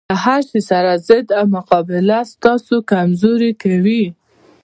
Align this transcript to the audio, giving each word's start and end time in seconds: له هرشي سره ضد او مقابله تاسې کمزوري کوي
له 0.09 0.15
هرشي 0.23 0.61
سره 0.69 0.91
ضد 1.09 1.27
او 1.39 1.45
مقابله 1.55 2.19
تاسې 2.43 2.75
کمزوري 2.91 3.51
کوي 3.63 4.03